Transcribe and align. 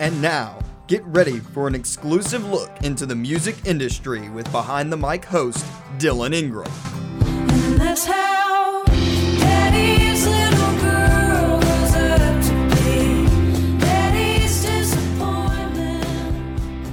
And 0.00 0.22
now, 0.22 0.60
get 0.86 1.02
ready 1.06 1.40
for 1.40 1.66
an 1.66 1.74
exclusive 1.74 2.44
look 2.44 2.70
into 2.84 3.04
the 3.04 3.16
music 3.16 3.56
industry 3.66 4.28
with 4.28 4.48
Behind 4.52 4.92
the 4.92 4.96
Mic 4.96 5.24
host, 5.24 5.66
Dylan 5.98 6.32
Ingram. 6.32 6.70
And 7.20 7.80
that's 7.80 8.04
how 8.04 8.84
Daddy's 8.84 10.24
little 10.24 10.78
girl 10.78 11.60
grows 11.60 11.96
up 11.96 12.44
to 12.44 12.54
be. 12.76 13.26
Daddy's 13.80 14.62
disappointment. 14.64 16.04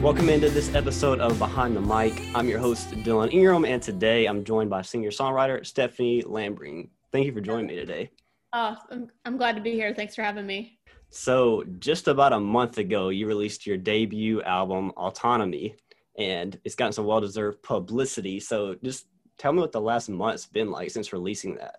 Welcome 0.01 0.27
into 0.27 0.49
this 0.49 0.73
episode 0.73 1.19
of 1.19 1.37
Behind 1.37 1.75
the 1.75 1.81
Mic. 1.81 2.19
I'm 2.33 2.49
your 2.49 2.57
host, 2.57 2.89
Dylan 2.89 3.31
Ingram, 3.31 3.65
and 3.65 3.83
today 3.83 4.25
I'm 4.25 4.43
joined 4.43 4.71
by 4.71 4.81
singer 4.81 5.11
songwriter 5.11 5.63
Stephanie 5.63 6.23
Lambring. 6.23 6.89
Thank 7.11 7.27
you 7.27 7.33
for 7.33 7.41
joining 7.41 7.67
me 7.67 7.75
today. 7.75 8.09
Oh, 8.51 8.75
I'm, 8.89 9.11
I'm 9.25 9.37
glad 9.37 9.57
to 9.57 9.61
be 9.61 9.73
here. 9.73 9.93
Thanks 9.93 10.15
for 10.15 10.23
having 10.23 10.47
me. 10.47 10.79
So, 11.09 11.63
just 11.79 12.07
about 12.07 12.33
a 12.33 12.39
month 12.39 12.77
ago, 12.77 13.09
you 13.09 13.27
released 13.27 13.65
your 13.65 13.77
debut 13.77 14.41
album, 14.43 14.91
Autonomy, 14.97 15.75
and 16.17 16.59
it's 16.63 16.75
gotten 16.75 16.93
some 16.93 17.05
well 17.05 17.21
deserved 17.21 17.61
publicity. 17.63 18.39
So, 18.39 18.75
just 18.83 19.07
tell 19.37 19.53
me 19.53 19.61
what 19.61 19.71
the 19.71 19.81
last 19.81 20.09
month's 20.09 20.45
been 20.45 20.71
like 20.71 20.91
since 20.91 21.13
releasing 21.13 21.55
that. 21.55 21.77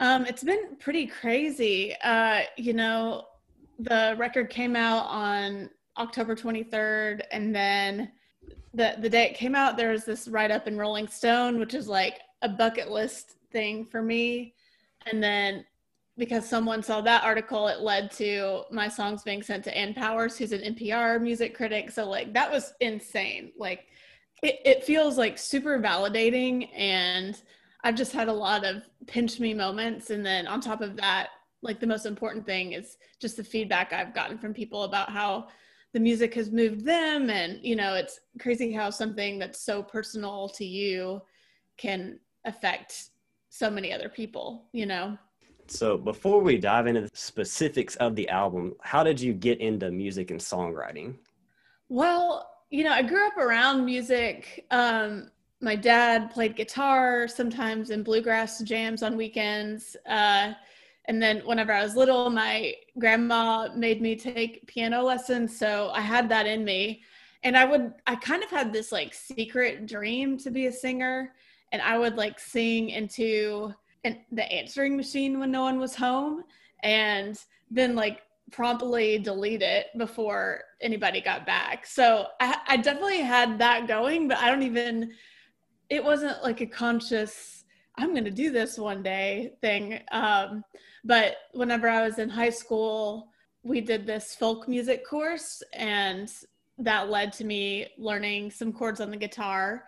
Um, 0.00 0.26
it's 0.26 0.44
been 0.44 0.76
pretty 0.78 1.06
crazy. 1.06 1.94
Uh, 2.04 2.42
you 2.56 2.72
know, 2.72 3.24
the 3.78 4.14
record 4.16 4.48
came 4.50 4.76
out 4.76 5.06
on 5.06 5.70
October 5.96 6.36
23rd, 6.36 7.22
and 7.32 7.54
then 7.54 8.12
the 8.74 8.94
the 9.00 9.08
day 9.08 9.24
it 9.24 9.34
came 9.34 9.54
out, 9.54 9.76
there 9.76 9.90
was 9.90 10.04
this 10.04 10.28
write 10.28 10.50
up 10.50 10.68
in 10.68 10.78
Rolling 10.78 11.08
Stone, 11.08 11.58
which 11.58 11.74
is 11.74 11.88
like 11.88 12.20
a 12.42 12.48
bucket 12.48 12.90
list 12.90 13.36
thing 13.50 13.84
for 13.84 14.02
me. 14.02 14.54
And 15.10 15.22
then 15.22 15.64
because 16.18 16.48
someone 16.48 16.82
saw 16.82 17.00
that 17.00 17.22
article, 17.22 17.68
it 17.68 17.80
led 17.80 18.10
to 18.10 18.64
my 18.72 18.88
songs 18.88 19.22
being 19.22 19.42
sent 19.42 19.62
to 19.64 19.76
Ann 19.76 19.94
Powers, 19.94 20.36
who's 20.36 20.52
an 20.52 20.74
NPR 20.74 21.22
music 21.22 21.54
critic. 21.54 21.90
So 21.90 22.08
like 22.08 22.34
that 22.34 22.50
was 22.50 22.74
insane. 22.80 23.52
Like 23.56 23.86
it, 24.42 24.56
it 24.64 24.84
feels 24.84 25.16
like 25.16 25.38
super 25.38 25.78
validating 25.78 26.68
and 26.76 27.40
I've 27.84 27.94
just 27.94 28.12
had 28.12 28.28
a 28.28 28.32
lot 28.32 28.64
of 28.64 28.82
pinch 29.06 29.38
me 29.38 29.54
moments. 29.54 30.10
And 30.10 30.26
then 30.26 30.48
on 30.48 30.60
top 30.60 30.80
of 30.80 30.96
that, 30.96 31.28
like 31.62 31.78
the 31.78 31.86
most 31.86 32.04
important 32.04 32.44
thing 32.44 32.72
is 32.72 32.98
just 33.20 33.36
the 33.36 33.44
feedback 33.44 33.92
I've 33.92 34.14
gotten 34.14 34.38
from 34.38 34.52
people 34.52 34.82
about 34.82 35.10
how 35.10 35.48
the 35.92 36.00
music 36.00 36.34
has 36.34 36.50
moved 36.50 36.84
them. 36.84 37.30
And, 37.30 37.60
you 37.62 37.76
know, 37.76 37.94
it's 37.94 38.20
crazy 38.40 38.72
how 38.72 38.90
something 38.90 39.38
that's 39.38 39.60
so 39.60 39.82
personal 39.82 40.48
to 40.50 40.64
you 40.64 41.22
can 41.76 42.18
affect 42.44 43.10
so 43.50 43.70
many 43.70 43.92
other 43.92 44.08
people, 44.08 44.66
you 44.72 44.84
know? 44.84 45.16
So, 45.70 45.98
before 45.98 46.40
we 46.40 46.58
dive 46.58 46.86
into 46.86 47.02
the 47.02 47.10
specifics 47.12 47.96
of 47.96 48.16
the 48.16 48.28
album, 48.28 48.74
how 48.80 49.02
did 49.02 49.20
you 49.20 49.32
get 49.32 49.60
into 49.60 49.90
music 49.90 50.30
and 50.30 50.40
songwriting? 50.40 51.16
Well, 51.88 52.50
you 52.70 52.84
know, 52.84 52.92
I 52.92 53.02
grew 53.02 53.26
up 53.26 53.36
around 53.36 53.84
music. 53.84 54.66
Um, 54.70 55.30
my 55.60 55.74
dad 55.74 56.30
played 56.30 56.56
guitar 56.56 57.26
sometimes 57.26 57.90
in 57.90 58.02
bluegrass 58.02 58.60
jams 58.60 59.02
on 59.02 59.16
weekends. 59.16 59.96
Uh, 60.06 60.52
and 61.06 61.20
then 61.20 61.38
whenever 61.40 61.72
I 61.72 61.82
was 61.82 61.96
little, 61.96 62.30
my 62.30 62.74
grandma 62.98 63.68
made 63.74 64.00
me 64.00 64.14
take 64.14 64.66
piano 64.66 65.02
lessons. 65.02 65.58
So 65.58 65.90
I 65.94 66.00
had 66.00 66.28
that 66.28 66.46
in 66.46 66.64
me. 66.64 67.02
And 67.42 67.56
I 67.56 67.64
would, 67.64 67.94
I 68.06 68.16
kind 68.16 68.42
of 68.42 68.50
had 68.50 68.72
this 68.72 68.92
like 68.92 69.14
secret 69.14 69.86
dream 69.86 70.38
to 70.38 70.50
be 70.50 70.66
a 70.66 70.72
singer. 70.72 71.32
And 71.72 71.80
I 71.82 71.98
would 71.98 72.16
like 72.16 72.38
sing 72.38 72.90
into 72.90 73.74
an, 74.08 74.20
the 74.32 74.50
answering 74.52 74.96
machine 74.96 75.38
when 75.38 75.50
no 75.50 75.62
one 75.62 75.78
was 75.78 75.94
home. 75.94 76.44
And 76.82 77.38
then 77.70 77.94
like 77.94 78.22
promptly 78.50 79.18
delete 79.18 79.62
it 79.62 79.86
before 79.96 80.62
anybody 80.80 81.20
got 81.20 81.44
back. 81.44 81.86
So 81.86 82.26
I, 82.40 82.58
I 82.66 82.76
definitely 82.76 83.20
had 83.20 83.58
that 83.58 83.86
going, 83.86 84.28
but 84.28 84.38
I 84.38 84.50
don't 84.50 84.62
even, 84.62 85.12
it 85.90 86.02
wasn't 86.02 86.42
like 86.42 86.60
a 86.60 86.66
conscious, 86.66 87.64
I'm 87.96 88.12
going 88.12 88.24
to 88.24 88.30
do 88.30 88.50
this 88.50 88.78
one 88.78 89.02
day 89.02 89.52
thing. 89.60 90.00
Um, 90.12 90.64
but 91.04 91.36
whenever 91.52 91.88
I 91.88 92.02
was 92.02 92.18
in 92.18 92.28
high 92.28 92.50
school, 92.50 93.28
we 93.62 93.80
did 93.80 94.06
this 94.06 94.34
folk 94.34 94.68
music 94.68 95.06
course, 95.06 95.62
and 95.74 96.32
that 96.78 97.10
led 97.10 97.32
to 97.34 97.44
me 97.44 97.88
learning 97.98 98.50
some 98.50 98.72
chords 98.72 99.00
on 99.00 99.10
the 99.10 99.16
guitar. 99.16 99.84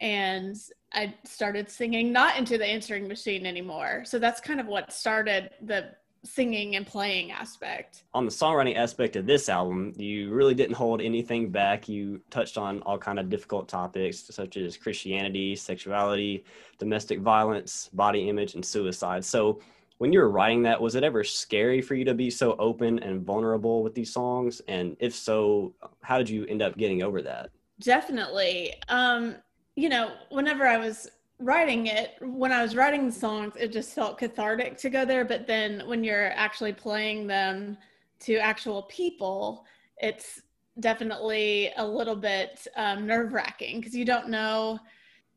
And 0.00 0.56
I 0.92 1.14
started 1.24 1.70
singing, 1.70 2.12
not 2.12 2.38
into 2.38 2.58
the 2.58 2.66
answering 2.66 3.08
machine 3.08 3.46
anymore. 3.46 4.04
So 4.04 4.18
that's 4.18 4.40
kind 4.40 4.60
of 4.60 4.66
what 4.66 4.92
started 4.92 5.50
the 5.60 5.90
singing 6.26 6.76
and 6.76 6.86
playing 6.86 7.30
aspect. 7.30 8.04
On 8.14 8.24
the 8.24 8.30
songwriting 8.30 8.76
aspect 8.76 9.16
of 9.16 9.26
this 9.26 9.48
album, 9.48 9.92
you 9.96 10.30
really 10.32 10.54
didn't 10.54 10.74
hold 10.74 11.00
anything 11.00 11.50
back. 11.50 11.88
You 11.88 12.20
touched 12.30 12.58
on 12.58 12.82
all 12.82 12.98
kind 12.98 13.18
of 13.18 13.28
difficult 13.28 13.68
topics 13.68 14.24
such 14.30 14.56
as 14.56 14.76
Christianity, 14.76 15.56
sexuality, 15.56 16.44
domestic 16.78 17.20
violence, 17.20 17.88
body 17.92 18.28
image, 18.28 18.54
and 18.54 18.64
suicide. 18.64 19.24
So, 19.24 19.60
when 19.98 20.12
you 20.12 20.18
were 20.18 20.28
writing 20.28 20.62
that, 20.64 20.78
was 20.78 20.94
it 20.94 21.04
ever 21.04 21.24
scary 21.24 21.80
for 21.80 21.94
you 21.94 22.04
to 22.04 22.12
be 22.12 22.28
so 22.28 22.54
open 22.58 22.98
and 22.98 23.22
vulnerable 23.22 23.82
with 23.82 23.94
these 23.94 24.12
songs? 24.12 24.60
And 24.68 24.94
if 25.00 25.14
so, 25.14 25.72
how 26.02 26.18
did 26.18 26.28
you 26.28 26.44
end 26.44 26.60
up 26.60 26.76
getting 26.76 27.02
over 27.02 27.22
that? 27.22 27.48
Definitely. 27.80 28.74
Um, 28.90 29.36
you 29.76 29.90
know, 29.90 30.14
whenever 30.30 30.66
I 30.66 30.78
was 30.78 31.08
writing 31.38 31.86
it, 31.86 32.14
when 32.20 32.50
I 32.50 32.62
was 32.62 32.74
writing 32.74 33.06
the 33.06 33.12
songs, 33.12 33.52
it 33.58 33.70
just 33.72 33.94
felt 33.94 34.18
cathartic 34.18 34.78
to 34.78 34.90
go 34.90 35.04
there. 35.04 35.24
But 35.24 35.46
then 35.46 35.82
when 35.86 36.02
you're 36.02 36.32
actually 36.32 36.72
playing 36.72 37.26
them 37.26 37.76
to 38.20 38.36
actual 38.36 38.84
people, 38.84 39.66
it's 39.98 40.42
definitely 40.80 41.72
a 41.76 41.86
little 41.86 42.16
bit 42.16 42.66
um, 42.76 43.06
nerve 43.06 43.34
wracking 43.34 43.80
because 43.80 43.94
you 43.94 44.06
don't 44.06 44.28
know 44.28 44.78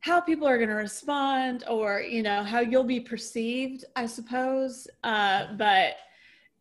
how 0.01 0.21
people 0.21 0.47
are 0.47 0.57
going 0.57 0.69
to 0.69 0.75
respond 0.75 1.65
or, 1.69 1.99
you 1.99 2.23
know, 2.23 2.41
how 2.41 2.61
you'll 2.61 2.85
be 2.85 3.01
perceived, 3.01 3.83
I 3.97 4.05
suppose. 4.05 4.87
Uh, 5.03 5.47
but 5.57 5.95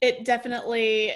it 0.01 0.25
definitely, 0.25 1.13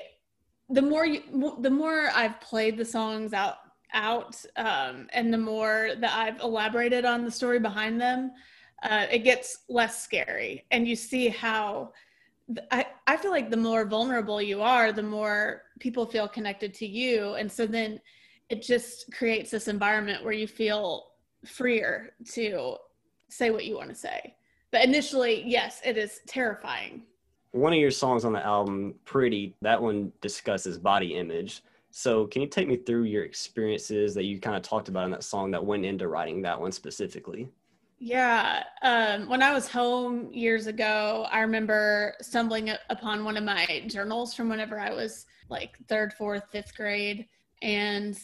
the 0.71 0.83
more 0.83 1.05
you, 1.05 1.57
the 1.61 1.71
more 1.71 2.11
I've 2.15 2.41
played 2.41 2.77
the 2.77 2.85
songs 2.85 3.33
out 3.33 3.57
out 3.93 4.43
um, 4.57 5.09
and 5.13 5.33
the 5.33 5.39
more 5.39 5.91
that 5.99 6.13
I've 6.17 6.41
elaborated 6.41 7.05
on 7.05 7.25
the 7.25 7.31
story 7.31 7.59
behind 7.59 8.01
them, 8.01 8.33
uh, 8.83 9.07
it 9.11 9.21
gets 9.21 9.65
less 9.69 10.03
scary. 10.03 10.65
And 10.71 10.87
you 10.87 10.97
see 10.97 11.29
how 11.29 11.93
I, 12.71 12.87
I 13.07 13.17
feel 13.17 13.31
like 13.31 13.51
the 13.51 13.57
more 13.57 13.85
vulnerable 13.87 14.43
you 14.43 14.63
are, 14.63 14.93
the 14.93 15.03
more 15.03 15.63
people 15.79 16.07
feel 16.07 16.29
connected 16.29 16.75
to 16.75 16.87
you. 16.87 17.35
And 17.35 17.51
so 17.51 17.67
then 17.67 18.01
it 18.49 18.63
just 18.63 19.13
creates 19.13 19.51
this 19.51 19.69
environment 19.69 20.25
where 20.25 20.33
you 20.33 20.47
feel 20.47 21.13
freer 21.45 22.15
to 22.33 22.77
say 23.29 23.51
what 23.51 23.65
you 23.65 23.77
want 23.77 23.89
to 23.89 23.95
say. 23.95 24.37
But 24.71 24.85
initially, 24.85 25.43
yes, 25.47 25.81
it 25.85 25.97
is 25.97 26.21
terrifying. 26.27 27.03
One 27.53 27.73
of 27.73 27.79
your 27.79 27.91
songs 27.91 28.25
on 28.25 28.33
the 28.33 28.45
album, 28.45 28.95
Pretty, 29.05 29.55
that 29.61 29.81
one 29.81 30.13
discusses 30.21 30.79
body 30.79 31.15
image. 31.15 31.63
So, 31.95 32.27
can 32.27 32.41
you 32.41 32.49
take 32.49 32.69
me 32.69 32.77
through 32.79 33.05
your 33.05 33.23
experiences 33.23 34.15
that 34.15 34.25
you 34.25 34.41
kind 34.41 34.57
of 34.57 34.63
talked 34.63 34.89
about 34.89 35.05
in 35.05 35.11
that 35.11 35.23
song 35.23 35.51
that 35.51 35.65
went 35.65 35.85
into 35.85 36.09
writing 36.09 36.41
that 36.43 36.59
one 36.59 36.73
specifically? 36.73 37.51
Yeah. 37.99 38.65
Um, 38.83 39.29
when 39.29 39.43
I 39.43 39.53
was 39.53 39.69
home 39.69 40.33
years 40.33 40.67
ago, 40.67 41.27
I 41.31 41.41
remember 41.41 42.15
stumbling 42.23 42.71
upon 42.89 43.25
one 43.25 43.37
of 43.37 43.45
my 43.45 43.85
journals 43.87 44.35
from 44.35 44.49
whenever 44.49 44.81
I 44.81 44.91
was 44.91 45.27
like 45.51 45.77
third, 45.87 46.15
fourth, 46.15 46.45
fifth 46.51 46.75
grade. 46.75 47.27
And 47.61 48.19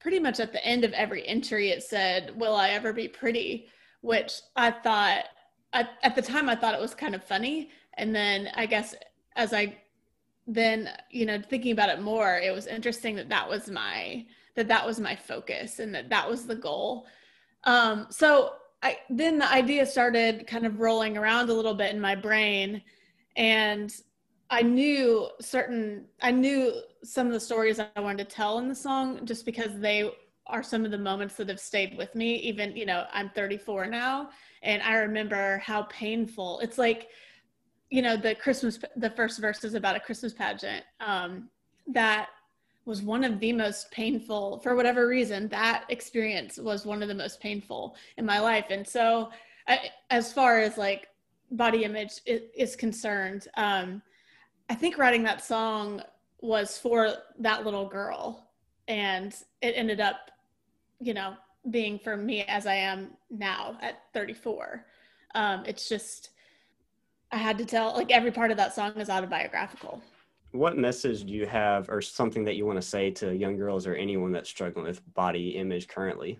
pretty 0.00 0.18
much 0.18 0.40
at 0.40 0.52
the 0.52 0.62
end 0.66 0.84
of 0.84 0.92
every 0.92 1.26
entry, 1.26 1.70
it 1.70 1.84
said, 1.84 2.36
Will 2.36 2.56
I 2.56 2.70
ever 2.70 2.92
be 2.92 3.06
pretty? 3.06 3.68
Which 4.00 4.32
I 4.56 4.72
thought, 4.72 5.26
I, 5.72 5.88
at 6.02 6.16
the 6.16 6.22
time, 6.22 6.48
I 6.48 6.56
thought 6.56 6.74
it 6.74 6.80
was 6.80 6.94
kind 6.94 7.14
of 7.14 7.22
funny. 7.22 7.70
And 7.94 8.12
then 8.14 8.48
I 8.54 8.66
guess 8.66 8.96
as 9.36 9.54
I 9.54 9.78
then 10.46 10.90
you 11.10 11.24
know 11.24 11.40
thinking 11.40 11.72
about 11.72 11.88
it 11.88 12.00
more 12.00 12.38
it 12.38 12.52
was 12.52 12.66
interesting 12.66 13.14
that 13.14 13.28
that 13.28 13.48
was 13.48 13.70
my 13.70 14.24
that 14.54 14.68
that 14.68 14.86
was 14.86 15.00
my 15.00 15.14
focus 15.14 15.78
and 15.78 15.94
that 15.94 16.10
that 16.10 16.28
was 16.28 16.46
the 16.46 16.56
goal. 16.56 17.06
Um 17.64 18.06
so 18.10 18.54
i 18.82 18.98
then 19.08 19.38
the 19.38 19.50
idea 19.50 19.86
started 19.86 20.46
kind 20.46 20.66
of 20.66 20.80
rolling 20.80 21.16
around 21.16 21.48
a 21.48 21.54
little 21.54 21.74
bit 21.74 21.94
in 21.94 22.00
my 22.00 22.16
brain 22.16 22.82
and 23.36 23.94
i 24.50 24.60
knew 24.60 25.28
certain 25.40 26.04
i 26.20 26.30
knew 26.30 26.72
some 27.04 27.28
of 27.28 27.32
the 27.32 27.40
stories 27.40 27.78
i 27.78 28.00
wanted 28.00 28.28
to 28.28 28.34
tell 28.34 28.58
in 28.58 28.68
the 28.68 28.74
song 28.74 29.24
just 29.24 29.46
because 29.46 29.78
they 29.78 30.10
are 30.48 30.62
some 30.62 30.84
of 30.84 30.90
the 30.90 30.98
moments 30.98 31.36
that 31.36 31.48
have 31.48 31.60
stayed 31.60 31.96
with 31.96 32.14
me. 32.14 32.34
Even 32.36 32.76
you 32.76 32.84
know 32.84 33.06
i'm 33.12 33.30
34 33.30 33.86
now 33.86 34.30
and 34.62 34.82
i 34.82 34.94
remember 34.94 35.58
how 35.58 35.82
painful 35.84 36.58
it's 36.60 36.78
like 36.78 37.08
you 37.92 38.00
know 38.00 38.16
the 38.16 38.34
christmas 38.34 38.78
the 38.96 39.10
first 39.10 39.38
verse 39.38 39.62
is 39.64 39.74
about 39.74 39.94
a 39.94 40.00
christmas 40.00 40.32
pageant 40.32 40.84
um, 41.00 41.48
that 41.86 42.30
was 42.84 43.02
one 43.02 43.22
of 43.22 43.38
the 43.38 43.52
most 43.52 43.90
painful 43.90 44.58
for 44.58 44.74
whatever 44.74 45.06
reason 45.06 45.46
that 45.48 45.84
experience 45.88 46.58
was 46.58 46.84
one 46.84 47.02
of 47.02 47.08
the 47.08 47.14
most 47.14 47.40
painful 47.40 47.94
in 48.16 48.26
my 48.26 48.40
life. 48.40 48.66
And 48.70 48.86
so 48.86 49.30
I, 49.68 49.90
as 50.10 50.32
far 50.32 50.58
as 50.58 50.76
like 50.76 51.08
body 51.52 51.84
image 51.84 52.14
is, 52.26 52.42
is 52.56 52.76
concerned 52.76 53.46
um, 53.56 54.02
i 54.70 54.74
think 54.74 54.98
writing 54.98 55.22
that 55.22 55.44
song 55.44 56.02
was 56.40 56.78
for 56.78 57.14
that 57.38 57.64
little 57.64 57.86
girl. 57.86 58.48
And 58.88 59.32
it 59.60 59.74
ended 59.76 60.00
up 60.00 60.30
you 60.98 61.14
know 61.14 61.34
being 61.70 61.98
for 61.98 62.16
me 62.16 62.42
as 62.42 62.66
i 62.66 62.74
am 62.74 63.10
now 63.30 63.76
at 63.80 64.02
34 64.12 64.84
um, 65.34 65.62
it's 65.64 65.88
just 65.88 66.30
i 67.32 67.36
had 67.36 67.58
to 67.58 67.64
tell 67.64 67.92
like 67.94 68.10
every 68.10 68.30
part 68.30 68.50
of 68.50 68.56
that 68.56 68.74
song 68.74 68.92
is 68.96 69.10
autobiographical. 69.10 70.02
What 70.52 70.76
message 70.76 71.24
do 71.24 71.32
you 71.32 71.46
have, 71.46 71.88
or 71.88 72.02
something 72.02 72.44
that 72.44 72.56
you 72.56 72.66
want 72.66 72.76
to 72.76 72.86
say 72.86 73.10
to 73.12 73.34
young 73.34 73.56
girls 73.56 73.86
or 73.86 73.94
anyone 73.94 74.32
that's 74.32 74.50
struggling 74.50 74.84
with 74.84 75.00
body 75.14 75.56
image 75.56 75.88
currently? 75.88 76.38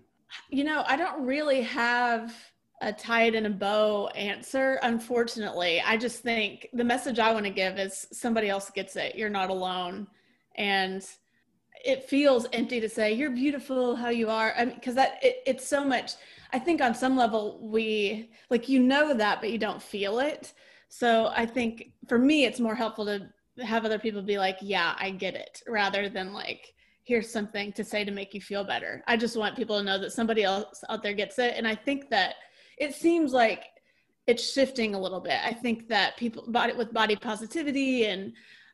you 0.49 0.63
know 0.63 0.83
i 0.87 0.95
don't 0.95 1.23
really 1.23 1.61
have 1.61 2.33
a 2.81 2.91
tie 2.91 3.23
it 3.23 3.35
in 3.35 3.45
a 3.45 3.49
bow 3.49 4.07
answer 4.07 4.79
unfortunately. 4.83 5.81
I 5.85 5.95
just 5.95 6.19
think 6.21 6.67
the 6.73 6.83
message 6.83 7.17
i 7.17 7.33
want 7.33 7.45
to 7.45 7.51
give 7.51 7.77
is 7.77 8.07
somebody 8.11 8.49
else 8.49 8.69
gets 8.69 8.95
it. 8.95 9.15
You're 9.15 9.29
not 9.29 9.49
alone. 9.49 10.07
And 10.55 11.05
it 11.85 12.03
feels 12.03 12.47
empty 12.51 12.79
to 12.81 12.89
say 12.89 13.13
you're 13.13 13.31
beautiful 13.31 13.95
how 13.95 14.09
you 14.09 14.29
are. 14.29 14.53
I 14.57 14.65
mean 14.65 14.75
because 14.75 14.95
that 14.95 15.19
it, 15.21 15.37
it's 15.45 15.65
so 15.65 15.83
much 15.83 16.13
i 16.51 16.59
think 16.59 16.81
on 16.81 16.93
some 16.93 17.15
level 17.15 17.59
we 17.61 18.29
like 18.49 18.67
you 18.67 18.79
know 18.79 19.13
that 19.13 19.39
but 19.39 19.51
you 19.51 19.57
don't 19.57 19.81
feel 19.81 20.19
it 20.19 20.53
so 20.99 21.31
i 21.35 21.45
think 21.45 21.91
for 22.07 22.19
me 22.19 22.45
it's 22.45 22.59
more 22.59 22.75
helpful 22.75 23.05
to 23.05 23.19
have 23.63 23.85
other 23.85 23.99
people 23.99 24.21
be 24.21 24.37
like 24.37 24.57
yeah 24.61 24.95
i 24.99 25.09
get 25.09 25.33
it 25.33 25.61
rather 25.67 26.07
than 26.07 26.33
like 26.33 26.73
here's 27.03 27.29
something 27.29 27.73
to 27.73 27.83
say 27.83 28.05
to 28.05 28.11
make 28.11 28.33
you 28.33 28.39
feel 28.39 28.63
better. 28.63 29.03
I 29.07 29.17
just 29.17 29.35
want 29.35 29.57
people 29.57 29.77
to 29.77 29.83
know 29.83 29.99
that 29.99 30.13
somebody 30.13 30.43
else 30.43 30.83
out 30.89 31.03
there 31.03 31.13
gets 31.13 31.37
it. 31.37 31.55
And 31.57 31.67
i 31.67 31.75
think 31.75 32.09
that 32.09 32.35
it 32.77 32.95
seems 32.95 33.33
like 33.33 33.65
it's 34.25 34.53
shifting 34.53 34.95
a 34.95 34.99
little 34.99 35.19
bit. 35.19 35.39
I 35.43 35.53
think 35.53 35.89
that 35.89 36.15
people 36.15 36.45
body 36.47 36.73
with 36.73 36.93
body 36.93 37.15
positivity 37.15 38.05
and 38.05 38.31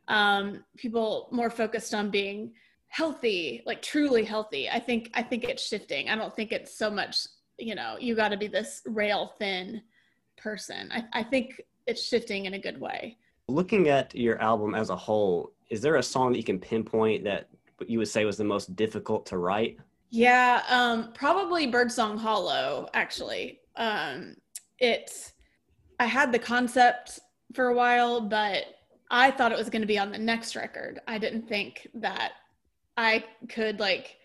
um, 0.07 0.63
people 0.77 1.27
more 1.31 1.49
focused 1.49 1.93
on 1.93 2.11
being 2.11 2.53
healthy 2.87 3.61
like 3.67 3.83
truly 3.83 4.23
healthy 4.23 4.67
i 4.67 4.79
think 4.79 5.11
i 5.13 5.21
think 5.21 5.43
it's 5.43 5.63
shifting. 5.63 6.09
I 6.09 6.15
don't 6.15 6.35
think 6.35 6.51
it's 6.51 6.77
so 6.77 6.89
much 6.89 7.27
you 7.57 7.75
know 7.75 7.97
you 7.99 8.15
got 8.15 8.29
to 8.29 8.37
be 8.37 8.47
this 8.47 8.81
rail 8.85 9.33
thin 9.39 9.81
person. 10.37 10.89
I, 10.91 11.03
I 11.13 11.23
think 11.23 11.61
it's 11.89 12.03
shifting 12.03 12.45
in 12.45 12.53
a 12.53 12.59
good 12.59 12.79
way 12.79 13.17
Looking 13.47 13.87
at 13.87 14.13
your 14.13 14.39
album 14.41 14.75
as 14.75 14.91
a 14.91 14.95
whole, 14.95 15.53
is 15.71 15.81
there 15.81 15.95
a 15.95 16.03
song 16.03 16.31
that 16.31 16.37
you 16.37 16.43
can 16.43 16.59
pinpoint 16.59 17.23
that 17.23 17.49
you 17.87 17.97
would 17.97 18.07
say 18.07 18.23
was 18.23 18.37
the 18.37 18.43
most 18.43 18.75
difficult 18.75 19.25
to 19.25 19.39
write? 19.39 19.79
Yeah, 20.11 20.61
um, 20.69 21.13
probably 21.13 21.65
Birdsong 21.65 22.15
Hollow, 22.15 22.89
actually. 22.93 23.61
Um, 23.75 24.35
it's, 24.77 25.33
I 25.99 26.05
had 26.05 26.31
the 26.31 26.37
concept 26.37 27.19
for 27.55 27.69
a 27.69 27.73
while, 27.73 28.21
but 28.21 28.65
I 29.09 29.31
thought 29.31 29.51
it 29.51 29.57
was 29.57 29.71
going 29.71 29.81
to 29.81 29.87
be 29.87 29.97
on 29.97 30.11
the 30.11 30.19
next 30.19 30.55
record. 30.55 30.99
I 31.07 31.17
didn't 31.17 31.47
think 31.49 31.87
that 31.95 32.33
I 32.97 33.23
could 33.47 33.79
like 33.79 34.17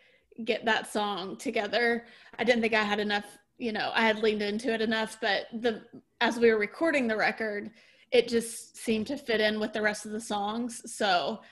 get 0.44 0.66
that 0.66 0.93
song 0.93 1.38
together. 1.38 2.05
I 2.38 2.44
didn't 2.44 2.61
think 2.61 2.75
I 2.75 2.82
had 2.82 3.00
enough, 3.00 3.25
you 3.56 3.72
know, 3.72 3.90
I 3.94 4.05
had 4.05 4.19
leaned 4.19 4.43
into 4.43 4.70
it 4.72 4.82
enough, 4.82 5.16
but 5.20 5.46
the, 5.52 5.82
as 6.25 6.38
we 6.38 6.50
were 6.50 6.59
recording 6.59 7.06
the 7.06 7.15
record, 7.15 7.71
it 8.11 8.29
just 8.29 8.79
seemed 8.79 9.06
to 9.06 9.17
fit 9.19 9.43
in 9.43 9.61
with 9.61 9.75
the 9.75 9.82
rest 9.82 10.06
of 10.06 10.12
the 10.12 10.21
songs. 10.21 10.81
So 10.91 11.43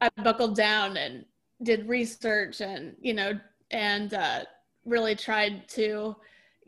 I 0.00 0.08
buckled 0.24 0.56
down 0.56 0.96
and 0.96 1.24
did 1.62 1.88
research 1.88 2.60
and, 2.60 2.96
you 3.00 3.14
know, 3.14 3.38
and 3.70 4.12
uh, 4.12 4.40
really 4.84 5.14
tried 5.14 5.68
to 5.68 6.16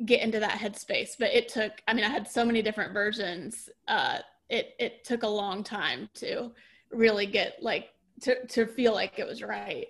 get 0.05 0.23
into 0.23 0.39
that 0.39 0.57
headspace. 0.57 1.17
But 1.19 1.35
it 1.35 1.49
took, 1.49 1.73
I 1.89 1.95
mean, 1.95 2.05
I 2.05 2.11
had 2.11 2.31
so 2.31 2.45
many 2.45 2.63
different 2.63 2.93
versions. 2.93 3.69
Uh, 3.89 4.19
it, 4.49 4.77
it 4.79 5.05
took 5.05 5.25
a 5.25 5.29
long 5.29 5.65
time 5.65 6.09
to 6.15 6.53
really 6.93 7.27
get 7.27 7.61
like, 7.61 7.89
to, 8.21 8.47
to 8.47 8.67
feel 8.67 8.93
like 8.93 9.19
it 9.19 9.27
was 9.27 9.43
right. 9.43 9.89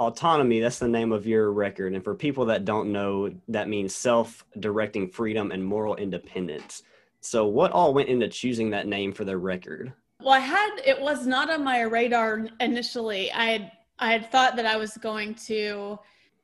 Autonomy, 0.00 0.60
that's 0.60 0.78
the 0.78 0.88
name 0.88 1.12
of 1.12 1.26
your 1.26 1.52
record. 1.52 1.92
And 1.92 2.02
for 2.02 2.14
people 2.14 2.46
that 2.46 2.64
don't 2.64 2.90
know, 2.90 3.30
that 3.48 3.68
means 3.68 3.94
self 3.94 4.46
directing 4.58 5.06
freedom 5.06 5.52
and 5.52 5.62
moral 5.62 5.94
independence. 5.96 6.82
So, 7.20 7.46
what 7.46 7.70
all 7.72 7.92
went 7.92 8.08
into 8.08 8.26
choosing 8.26 8.70
that 8.70 8.86
name 8.86 9.12
for 9.12 9.26
the 9.26 9.36
record? 9.36 9.92
Well, 10.22 10.32
I 10.32 10.38
had 10.38 10.80
it 10.86 10.98
was 10.98 11.26
not 11.26 11.50
on 11.50 11.62
my 11.62 11.82
radar 11.82 12.48
initially. 12.60 13.30
I 13.32 13.44
had 13.50 13.72
I 13.98 14.10
had 14.10 14.32
thought 14.32 14.56
that 14.56 14.64
I 14.64 14.78
was 14.78 14.96
going 14.96 15.34
to 15.46 15.98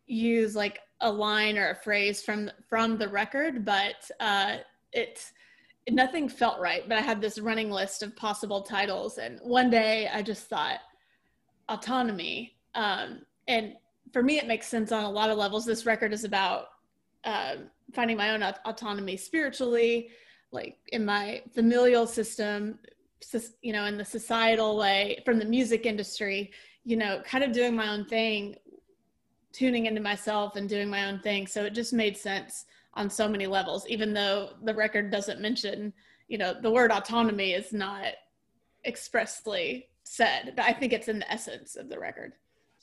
use 0.07 0.55
like 0.55 0.81
a 1.01 1.11
line 1.11 1.57
or 1.57 1.71
a 1.71 1.77
phrase 1.77 2.23
from 2.23 2.51
from 2.69 2.99
the 2.99 3.09
record, 3.09 3.65
but 3.65 4.11
uh, 4.21 4.59
it 4.93 5.33
nothing 5.91 6.29
felt 6.29 6.61
right. 6.61 6.87
But 6.87 6.99
I 6.99 7.01
had 7.01 7.23
this 7.23 7.39
running 7.39 7.71
list 7.71 8.03
of 8.03 8.15
possible 8.17 8.61
titles, 8.61 9.17
and 9.17 9.41
one 9.43 9.71
day 9.71 10.11
I 10.13 10.21
just 10.21 10.47
thought 10.47 10.81
autonomy. 11.71 12.53
Um, 12.75 13.23
and 13.49 13.75
for 14.13 14.23
me, 14.23 14.39
it 14.39 14.47
makes 14.47 14.67
sense 14.67 14.93
on 14.93 15.05
a 15.05 15.11
lot 15.11 15.31
of 15.31 15.39
levels. 15.39 15.65
This 15.65 15.87
record 15.87 16.13
is 16.13 16.25
about 16.25 16.69
uh, 17.25 17.57
finding 17.93 18.17
my 18.17 18.31
own 18.31 18.43
autonomy 18.65 19.17
spiritually, 19.17 20.11
like 20.53 20.79
in 20.89 21.05
my 21.05 21.43
familial 21.55 22.07
system, 22.07 22.79
you 23.63 23.73
know, 23.73 23.85
in 23.85 23.99
the 23.99 24.05
societal 24.05 24.77
way, 24.77 25.21
from 25.25 25.39
the 25.39 25.45
music 25.45 25.87
industry, 25.87 26.53
you 26.85 26.97
know, 26.97 27.21
kind 27.25 27.43
of 27.43 27.53
doing 27.53 27.75
my 27.75 27.89
own 27.89 28.05
thing, 28.05 28.55
tuning 29.53 29.87
into 29.87 30.01
myself 30.01 30.57
and 30.57 30.69
doing 30.69 30.89
my 30.89 31.07
own 31.07 31.19
thing. 31.21 31.47
So 31.47 31.65
it 31.65 31.75
just 31.75 31.93
made 31.93 32.17
sense 32.17 32.67
on 32.95 33.11
so 33.11 33.29
many 33.29 33.47
levels, 33.47 33.87
even 33.89 34.13
though 34.13 34.51
the 34.63 34.75
record 34.75 35.11
doesn't 35.11 35.41
mention, 35.41 35.93
you 36.29 36.39
know, 36.39 36.55
the 36.61 36.71
word 36.71 36.91
autonomy 36.91 37.53
is 37.53 37.73
not 37.73 38.07
expressly 38.85 39.89
said, 40.05 40.53
but 40.57 40.65
I 40.65 40.73
think 40.73 40.93
it's 40.93 41.09
in 41.09 41.19
the 41.19 41.31
essence 41.31 41.77
of 41.77 41.89
the 41.89 41.99
record. 41.99 42.35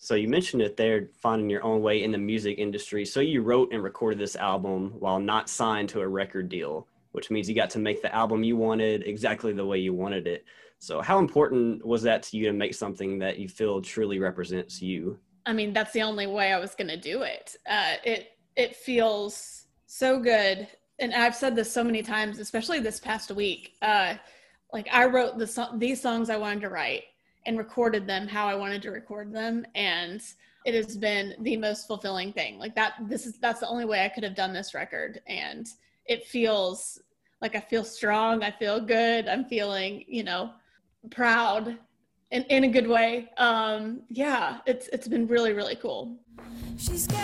So, 0.03 0.15
you 0.15 0.27
mentioned 0.27 0.61
it 0.61 0.75
there, 0.75 1.07
finding 1.21 1.50
your 1.50 1.63
own 1.63 1.81
way 1.81 2.03
in 2.03 2.11
the 2.11 2.17
music 2.17 2.57
industry. 2.57 3.05
So, 3.05 3.21
you 3.21 3.41
wrote 3.41 3.71
and 3.71 3.81
recorded 3.81 4.19
this 4.19 4.35
album 4.35 4.95
while 5.00 5.17
not 5.17 5.47
signed 5.47 5.88
to 5.89 6.01
a 6.01 6.07
record 6.07 6.50
deal, 6.50 6.89
which 7.13 7.31
means 7.31 7.47
you 7.47 7.55
got 7.55 7.69
to 7.69 7.79
make 7.79 8.01
the 8.01 8.13
album 8.13 8.44
you 8.44 8.57
wanted 8.57 9.07
exactly 9.07 9.53
the 9.53 9.65
way 9.65 9.77
you 9.77 9.94
wanted 9.94 10.27
it. 10.27 10.44
So, 10.79 11.01
how 11.01 11.19
important 11.19 11.85
was 11.85 12.01
that 12.01 12.21
to 12.23 12.38
you 12.38 12.47
to 12.47 12.51
make 12.51 12.73
something 12.73 13.17
that 13.19 13.39
you 13.39 13.47
feel 13.47 13.81
truly 13.81 14.19
represents 14.19 14.81
you? 14.81 15.17
I 15.45 15.53
mean, 15.53 15.71
that's 15.71 15.94
the 15.94 16.01
only 16.01 16.27
way 16.27 16.51
I 16.51 16.59
was 16.59 16.75
going 16.75 16.89
to 16.89 17.00
do 17.00 17.21
it. 17.21 17.55
Uh, 17.65 17.94
it 18.03 18.31
it 18.57 18.75
feels 18.75 19.67
so 19.85 20.19
good, 20.19 20.67
and 21.00 21.13
I've 21.13 21.33
said 21.33 21.55
this 21.55 21.71
so 21.71 21.81
many 21.81 22.01
times, 22.01 22.39
especially 22.39 22.81
this 22.81 23.00
past 23.00 23.31
week. 23.31 23.75
Uh, 23.81 24.15
like 24.73 24.89
I 24.91 25.05
wrote 25.05 25.38
the 25.38 25.69
these 25.77 26.01
songs 26.01 26.29
I 26.29 26.35
wanted 26.35 26.59
to 26.59 26.69
write 26.69 27.03
and 27.45 27.57
recorded 27.57 28.07
them 28.07 28.28
how 28.28 28.48
I 28.48 28.56
wanted 28.56 28.82
to 28.84 28.91
record 28.91 29.34
them, 29.34 29.65
and 29.75 30.22
it 30.65 30.74
has 30.74 30.98
been 30.98 31.36
the 31.39 31.58
most 31.58 31.88
fulfilling 31.88 32.34
thing. 32.34 32.58
Like 32.58 32.75
that, 32.75 32.94
this 33.01 33.25
is 33.25 33.38
that's 33.39 33.60
the 33.60 33.67
only 33.67 33.86
way 33.86 34.06
I 34.06 34.10
could 34.10 34.24
have 34.24 34.36
done 34.36 34.53
this 34.53 34.74
record, 34.74 35.22
and 35.27 35.67
it 36.06 36.25
feels 36.25 37.01
like 37.41 37.56
I 37.56 37.60
feel 37.60 37.84
strong. 37.84 38.44
I 38.44 38.51
feel 38.51 38.79
good. 38.79 39.27
I'm 39.27 39.46
feeling, 39.46 40.06
you 40.08 40.24
know, 40.24 40.51
proud 41.12 41.77
in, 42.32 42.44
in 42.44 42.63
a 42.63 42.70
good 42.70 42.88
way. 42.88 43.29
Um, 43.38 44.01
yeah, 44.10 44.60
it's 44.65 44.88
it's 44.94 45.08
been 45.08 45.27
really 45.27 45.53
really 45.53 45.75
cool. 45.75 46.17
She's 46.77 47.08
got 47.08 47.23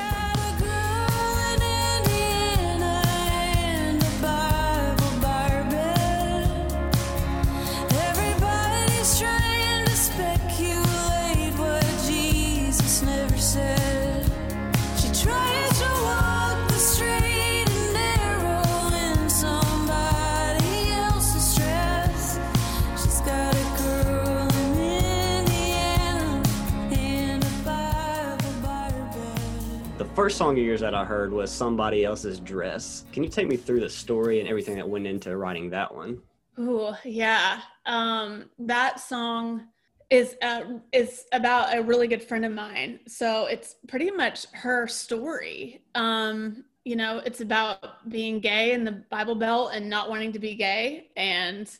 first 30.19 30.38
song 30.38 30.59
of 30.59 30.65
yours 30.65 30.81
that 30.81 30.93
I 30.93 31.05
heard 31.05 31.31
was 31.31 31.49
Somebody 31.49 32.03
Else's 32.03 32.41
Dress. 32.41 33.05
Can 33.13 33.23
you 33.23 33.29
take 33.29 33.47
me 33.47 33.55
through 33.55 33.79
the 33.79 33.89
story 33.89 34.41
and 34.41 34.49
everything 34.49 34.75
that 34.75 34.85
went 34.88 35.07
into 35.07 35.38
writing 35.38 35.69
that 35.69 35.95
one? 35.95 36.21
Ooh, 36.59 36.91
yeah. 37.05 37.61
Um, 37.85 38.49
that 38.59 38.99
song 38.99 39.67
is 40.09 40.35
uh, 40.41 40.63
is 40.91 41.23
about 41.31 41.73
a 41.73 41.81
really 41.81 42.05
good 42.05 42.21
friend 42.21 42.43
of 42.43 42.51
mine. 42.51 42.99
So 43.07 43.45
it's 43.45 43.77
pretty 43.88 44.11
much 44.11 44.45
her 44.51 44.88
story. 44.88 45.83
Um, 45.95 46.65
you 46.83 46.97
know, 46.97 47.19
it's 47.19 47.39
about 47.39 48.09
being 48.09 48.41
gay 48.41 48.73
in 48.73 48.83
the 48.83 49.01
Bible 49.09 49.35
Belt 49.35 49.71
and 49.73 49.89
not 49.89 50.09
wanting 50.09 50.33
to 50.33 50.39
be 50.39 50.53
gay, 50.53 51.11
and 51.15 51.71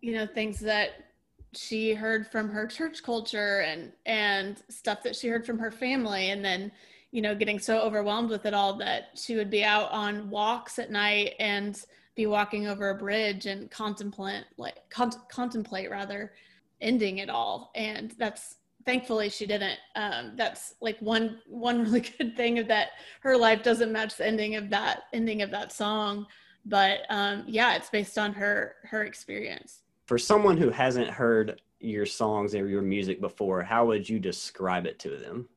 you 0.00 0.14
know 0.14 0.26
things 0.26 0.58
that 0.58 1.04
she 1.52 1.94
heard 1.94 2.26
from 2.26 2.48
her 2.48 2.66
church 2.66 3.04
culture 3.04 3.60
and 3.60 3.92
and 4.04 4.64
stuff 4.68 5.04
that 5.04 5.14
she 5.14 5.28
heard 5.28 5.46
from 5.46 5.60
her 5.60 5.70
family, 5.70 6.30
and 6.30 6.44
then 6.44 6.72
you 7.14 7.22
know 7.22 7.34
getting 7.34 7.58
so 7.58 7.80
overwhelmed 7.80 8.28
with 8.28 8.44
it 8.44 8.52
all 8.52 8.74
that 8.74 9.10
she 9.14 9.36
would 9.36 9.50
be 9.50 9.64
out 9.64 9.90
on 9.92 10.28
walks 10.28 10.78
at 10.78 10.90
night 10.90 11.34
and 11.38 11.84
be 12.14 12.26
walking 12.26 12.66
over 12.66 12.90
a 12.90 12.98
bridge 12.98 13.46
and 13.46 13.70
contemplate 13.70 14.44
like 14.56 14.78
con- 14.90 15.22
contemplate 15.30 15.90
rather 15.90 16.32
ending 16.80 17.18
it 17.18 17.30
all 17.30 17.70
and 17.74 18.14
that's 18.18 18.56
thankfully 18.84 19.28
she 19.28 19.46
didn't. 19.46 19.78
Um, 19.96 20.32
that's 20.36 20.74
like 20.80 20.98
one 21.00 21.40
one 21.46 21.82
really 21.84 22.00
good 22.00 22.36
thing 22.36 22.58
of 22.58 22.68
that 22.68 22.90
her 23.20 23.36
life 23.36 23.62
doesn't 23.62 23.92
match 23.92 24.16
the 24.16 24.26
ending 24.26 24.56
of 24.56 24.70
that 24.70 25.04
ending 25.12 25.42
of 25.42 25.50
that 25.50 25.72
song. 25.72 26.26
But 26.66 27.00
um, 27.10 27.44
yeah, 27.46 27.76
it's 27.76 27.90
based 27.90 28.18
on 28.18 28.32
her 28.34 28.76
her 28.84 29.04
experience. 29.04 29.82
For 30.06 30.18
someone 30.18 30.56
who 30.56 30.70
hasn't 30.70 31.08
heard 31.08 31.60
your 31.80 32.06
songs 32.06 32.54
or 32.54 32.68
your 32.68 32.82
music 32.82 33.20
before, 33.20 33.62
how 33.62 33.86
would 33.86 34.08
you 34.08 34.18
describe 34.18 34.86
it 34.86 34.98
to 35.00 35.10
them? 35.16 35.48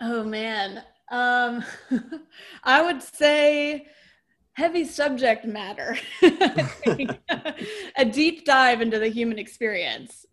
Oh 0.00 0.24
man. 0.24 0.82
Um 1.10 1.64
I 2.64 2.82
would 2.82 3.02
say 3.02 3.86
heavy 4.52 4.84
subject 4.84 5.44
matter. 5.44 5.96
A 7.96 8.04
deep 8.04 8.44
dive 8.44 8.80
into 8.80 8.98
the 8.98 9.08
human 9.08 9.38
experience. 9.38 10.26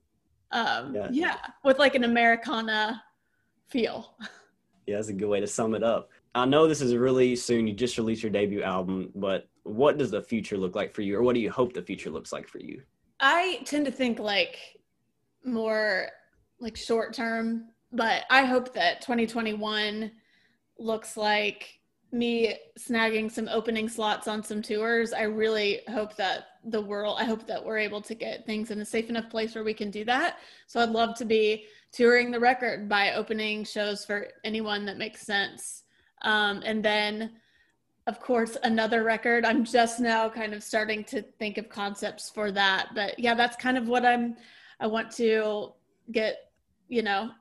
Um 0.52 0.96
Yeah. 0.96 1.08
yeah, 1.12 1.38
with 1.64 1.80
like 1.80 1.96
an 1.96 2.04
Americana 2.04 3.04
feel. 3.70 4.16
Yeah, 4.88 4.98
that's 4.98 5.10
a 5.10 5.14
good 5.14 5.30
way 5.30 5.40
to 5.40 5.48
sum 5.48 5.74
it 5.74 5.84
up. 5.84 6.10
I 6.36 6.46
know 6.46 6.68
this 6.68 6.82
is 6.82 6.96
really 6.96 7.36
soon. 7.36 7.66
You 7.66 7.74
just 7.74 7.98
released 7.98 8.22
your 8.22 8.32
debut 8.32 8.62
album, 8.62 9.12
but 9.16 9.48
what 9.64 9.98
does 9.98 10.12
the 10.12 10.22
future 10.22 10.58
look 10.58 10.76
like 10.76 10.94
for 10.94 11.02
you, 11.02 11.18
or 11.18 11.24
what 11.24 11.34
do 11.34 11.42
you 11.42 11.50
hope 11.50 11.74
the 11.74 11.82
future 11.82 12.10
looks 12.12 12.32
like 12.32 12.48
for 12.48 12.60
you? 12.60 12.82
I 13.20 13.62
tend 13.66 13.86
to 13.86 13.92
think 13.92 14.20
like 14.20 14.58
more 15.44 16.10
like 16.60 16.76
short 16.78 17.14
term, 17.14 17.70
but 17.92 18.24
I 18.30 18.46
hope 18.46 18.74
that 18.74 19.02
2021 19.02 20.12
looks 20.78 21.18
like 21.18 21.80
me 22.12 22.56
snagging 22.80 23.32
some 23.32 23.48
opening 23.50 23.90
slots 23.90 24.28
on 24.28 24.44
some 24.44 24.62
tours. 24.62 25.14
I 25.14 25.24
really 25.24 25.82
hope 25.90 26.16
that 26.16 26.46
the 26.64 26.82
world, 26.82 27.18
I 27.20 27.26
hope 27.26 27.46
that 27.48 27.64
we're 27.64 27.78
able 27.78 28.02
to 28.02 28.16
get 28.16 28.46
things 28.46 28.72
in 28.72 28.80
a 28.80 28.86
safe 28.86 29.10
enough 29.10 29.30
place 29.30 29.54
where 29.54 29.64
we 29.64 29.74
can 29.74 29.92
do 29.92 30.06
that. 30.06 30.38
So 30.68 30.80
I'd 30.80 30.90
love 30.90 31.16
to 31.18 31.26
be 31.26 31.66
touring 31.92 32.32
the 32.32 32.40
record 32.40 32.90
by 32.90 33.14
opening 33.14 33.64
shows 33.64 34.06
for 34.06 34.28
anyone 34.44 34.86
that 34.86 34.98
makes 34.98 35.22
sense. 35.22 35.84
Um, 36.22 36.62
and 36.66 36.84
then, 36.84 37.34
of 38.08 38.20
course, 38.20 38.58
another 38.64 39.04
record. 39.04 39.46
I'm 39.46 39.64
just 39.64 40.00
now 40.00 40.30
kind 40.30 40.54
of 40.54 40.64
starting 40.64 41.04
to 41.06 41.22
think 41.22 41.58
of 41.58 41.70
concepts 41.70 42.30
for 42.30 42.52
that. 42.52 42.90
But 42.96 43.20
yeah, 43.20 43.36
that's 43.36 43.56
kind 43.56 43.78
of 43.78 43.88
what 43.88 44.06
I'm, 44.06 44.36
I 44.80 44.88
want 44.88 45.12
to 45.18 45.74
get, 46.12 46.52
you 46.88 47.02
know, 47.02 47.32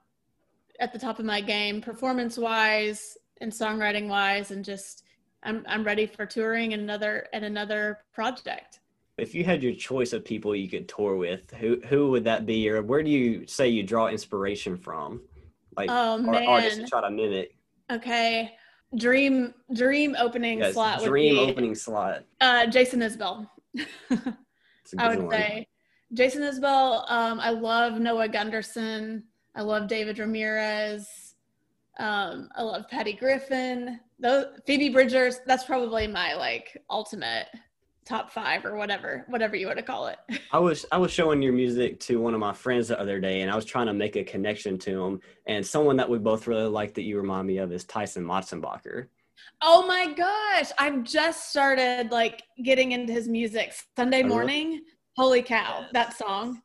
at 0.81 0.93
the 0.93 0.99
top 0.99 1.19
of 1.19 1.25
my 1.25 1.41
game, 1.41 1.81
performance 1.81 2.37
wise 2.37 3.17
and 3.41 3.51
songwriting 3.53 4.09
wise, 4.09 4.51
and 4.51 4.65
just 4.65 5.05
I'm 5.43 5.65
I'm 5.69 5.85
ready 5.85 6.07
for 6.07 6.27
touring 6.27 6.73
and 6.73 6.83
another 6.83 7.27
and 7.33 7.45
another 7.45 7.99
project. 8.13 8.81
If 9.17 9.35
you 9.35 9.45
had 9.45 9.63
your 9.63 9.75
choice 9.75 10.13
of 10.13 10.25
people 10.25 10.57
you 10.57 10.69
could 10.69 10.89
tour 10.89 11.17
with, 11.17 11.51
who 11.53 11.81
who 11.87 12.11
would 12.11 12.25
that 12.25 12.47
be, 12.47 12.69
or 12.71 12.83
where 12.83 13.03
do 13.03 13.11
you 13.11 13.47
say 13.47 13.69
you 13.69 13.83
draw 13.83 14.09
inspiration 14.09 14.77
from, 14.77 15.21
like 15.77 15.91
Oh 15.91 16.25
or 16.27 16.43
artists 16.49 16.79
to 16.81 16.87
try 16.87 17.01
to 17.01 17.11
mimic? 17.11 17.57
Okay. 17.91 18.53
Dream 18.97 19.53
dream 19.73 20.15
opening 20.19 20.59
Yes, 20.59 20.75
slot 20.75 21.01
would 21.01 21.09
dream 21.09 21.35
be 21.35 21.41
opening 21.41 21.75
slot. 21.75 22.25
uh, 22.41 22.67
Jason 22.67 23.01
Isbell. 23.01 23.49
I 24.99 25.09
would 25.09 25.23
one. 25.25 25.31
say 25.33 25.67
Jason 26.13 26.43
Isbell. 26.43 27.11
Um, 27.11 27.41
I 27.41 27.51
love 27.51 27.99
Noah 27.99 28.29
Gundersen. 28.29 29.23
I 29.57 29.63
love 29.63 29.89
David 29.89 30.19
Ramirez. 30.21 31.24
Um, 31.99 32.49
I 32.57 32.63
love 32.63 32.89
Patty 32.89 33.13
Griffin. 33.13 34.01
Those 34.19 34.47
Phoebe 34.67 34.89
Bridgers. 34.91 35.41
That's 35.47 35.65
probably 35.65 36.07
my 36.07 36.35
like 36.35 36.77
ultimate 36.91 37.47
top 38.05 38.31
five 38.31 38.65
or 38.65 38.77
whatever, 38.77 39.25
whatever 39.29 39.57
you 39.57 39.67
want 39.67 39.79
to 39.79 39.85
call 39.85 40.09
it. 40.09 40.19
I 40.53 40.59
was 40.59 40.85
I 40.93 40.99
was 40.99 41.11
showing 41.11 41.43
your 41.43 41.53
music 41.53 42.01
to 42.01 42.21
one 42.21 42.35
of 42.35 42.41
my 42.41 42.53
friends 42.53 42.89
the 42.89 42.99
other 42.99 43.21
day, 43.21 43.41
and 43.43 43.51
I 43.51 43.57
was 43.57 43.65
trying 43.65 43.87
to 43.87 43.95
make 43.95 44.17
a 44.17 44.25
connection 44.25 44.79
to 44.79 45.05
him. 45.05 45.21
And 45.47 45.67
someone 45.67 45.97
that 45.97 46.09
we 46.09 46.19
both 46.19 46.47
really 46.47 46.69
like 46.69 46.95
that 46.95 47.03
you 47.03 47.19
remind 47.19 47.47
me 47.47 47.59
of 47.59 47.73
is 47.73 47.85
Tyson 47.85 48.25
Motsenbocker. 48.25 49.07
Oh 49.63 49.87
my 49.87 50.13
gosh! 50.13 50.71
I've 50.79 51.05
just 51.05 51.51
started 51.51 52.11
like 52.11 52.43
getting 52.63 52.93
into 52.93 53.13
his 53.13 53.29
music. 53.29 53.75
Sunday 53.97 54.19
really? 54.19 54.29
morning. 54.29 54.81
Holy 55.17 55.43
cow! 55.43 55.81
Yes. 55.81 55.91
That 55.93 56.19
song. 56.19 56.61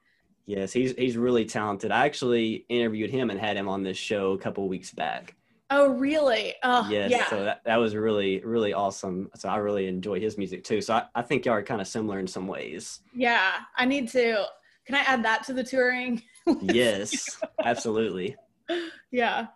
Yes, 0.49 0.73
he's 0.73 0.95
he's 0.95 1.15
really 1.15 1.45
talented. 1.45 1.91
I 1.91 2.07
actually 2.07 2.65
interviewed 2.69 3.11
him 3.11 3.29
and 3.29 3.39
had 3.39 3.55
him 3.55 3.69
on 3.69 3.83
this 3.83 3.97
show 3.97 4.31
a 4.31 4.37
couple 4.39 4.67
weeks 4.67 4.91
back. 4.91 5.35
Oh 5.69 5.89
really? 5.89 6.55
Oh 6.63 6.89
yes, 6.89 7.11
yeah. 7.11 7.29
so 7.29 7.43
that, 7.43 7.61
that 7.65 7.75
was 7.75 7.95
really 7.95 8.39
really 8.43 8.73
awesome. 8.73 9.29
So 9.35 9.47
I 9.47 9.57
really 9.57 9.85
enjoy 9.85 10.19
his 10.19 10.39
music 10.39 10.63
too. 10.63 10.81
So 10.81 10.95
I, 10.95 11.03
I 11.13 11.21
think 11.21 11.45
y'all 11.45 11.53
are 11.53 11.61
kind 11.61 11.81
of 11.81 11.87
similar 11.87 12.17
in 12.17 12.25
some 12.25 12.47
ways. 12.47 13.01
Yeah, 13.13 13.51
I 13.77 13.85
need 13.85 14.09
to. 14.09 14.45
Can 14.87 14.95
I 14.95 15.01
add 15.01 15.23
that 15.23 15.43
to 15.43 15.53
the 15.53 15.63
touring? 15.63 16.23
Yes, 16.63 17.39
absolutely. 17.63 18.35
yeah. 19.11 19.47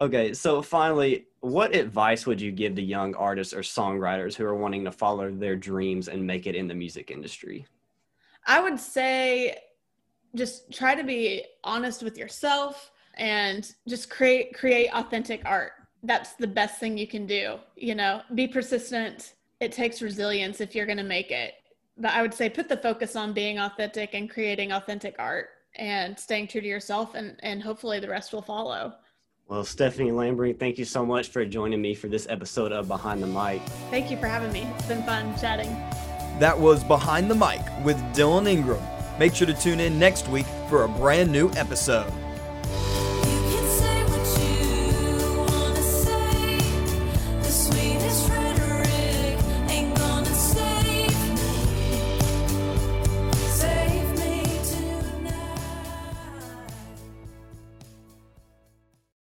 Okay, 0.00 0.34
so 0.34 0.60
finally, 0.60 1.28
what 1.38 1.72
advice 1.72 2.26
would 2.26 2.40
you 2.40 2.50
give 2.50 2.74
to 2.74 2.82
young 2.82 3.14
artists 3.14 3.54
or 3.54 3.60
songwriters 3.60 4.34
who 4.34 4.44
are 4.44 4.56
wanting 4.56 4.84
to 4.86 4.90
follow 4.90 5.30
their 5.30 5.54
dreams 5.54 6.08
and 6.08 6.26
make 6.26 6.48
it 6.48 6.56
in 6.56 6.66
the 6.66 6.74
music 6.74 7.12
industry? 7.12 7.64
I 8.44 8.60
would 8.60 8.80
say 8.80 9.56
just 10.34 10.72
try 10.72 10.94
to 10.94 11.04
be 11.04 11.44
honest 11.64 12.02
with 12.02 12.16
yourself 12.16 12.90
and 13.14 13.74
just 13.88 14.08
create 14.10 14.54
create 14.54 14.88
authentic 14.94 15.42
art. 15.44 15.72
That's 16.02 16.34
the 16.34 16.46
best 16.46 16.80
thing 16.80 16.98
you 16.98 17.06
can 17.06 17.26
do. 17.26 17.58
You 17.76 17.94
know, 17.94 18.22
be 18.34 18.48
persistent. 18.48 19.34
It 19.60 19.72
takes 19.72 20.02
resilience 20.02 20.60
if 20.60 20.74
you're 20.74 20.86
going 20.86 20.98
to 20.98 21.04
make 21.04 21.30
it. 21.30 21.54
But 21.98 22.12
I 22.12 22.22
would 22.22 22.34
say 22.34 22.48
put 22.48 22.68
the 22.68 22.76
focus 22.76 23.14
on 23.14 23.32
being 23.32 23.58
authentic 23.58 24.14
and 24.14 24.28
creating 24.28 24.72
authentic 24.72 25.14
art 25.18 25.50
and 25.76 26.18
staying 26.18 26.48
true 26.48 26.60
to 26.60 26.66
yourself 26.66 27.14
and 27.14 27.36
and 27.42 27.62
hopefully 27.62 28.00
the 28.00 28.08
rest 28.08 28.32
will 28.32 28.42
follow. 28.42 28.94
Well, 29.48 29.64
Stephanie 29.64 30.12
Lambring, 30.12 30.58
thank 30.58 30.78
you 30.78 30.84
so 30.84 31.04
much 31.04 31.28
for 31.28 31.44
joining 31.44 31.82
me 31.82 31.94
for 31.94 32.08
this 32.08 32.26
episode 32.30 32.72
of 32.72 32.88
Behind 32.88 33.22
the 33.22 33.26
Mic. 33.26 33.60
Thank 33.90 34.10
you 34.10 34.16
for 34.16 34.26
having 34.26 34.50
me. 34.50 34.62
It's 34.76 34.86
been 34.86 35.02
fun 35.02 35.38
chatting. 35.38 35.68
That 36.38 36.58
was 36.58 36.82
Behind 36.84 37.30
the 37.30 37.34
Mic 37.34 37.60
with 37.84 37.98
Dylan 38.14 38.48
Ingram. 38.48 38.82
Make 39.18 39.34
sure 39.34 39.46
to 39.46 39.54
tune 39.54 39.80
in 39.80 39.98
next 39.98 40.28
week 40.28 40.46
for 40.68 40.84
a 40.84 40.88
brand 40.88 41.30
new 41.30 41.50
episode. 41.52 42.12